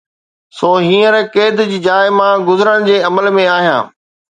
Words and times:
سو 0.57 0.69
هينئر 0.87 1.15
قيد 1.35 1.61
جي 1.73 1.79
جاءِ 1.89 2.09
مان 2.21 2.35
گذرڻ 2.49 2.91
جي 2.91 2.99
عمل 3.13 3.31
۾ 3.39 3.49
آهيان 3.61 3.97